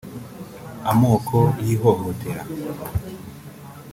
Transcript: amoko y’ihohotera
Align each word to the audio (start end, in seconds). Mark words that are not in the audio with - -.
amoko 0.91 1.37
y’ihohotera 1.65 2.41